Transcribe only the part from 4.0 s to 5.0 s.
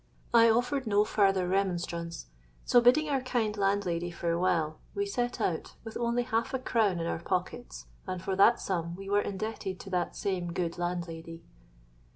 farewell,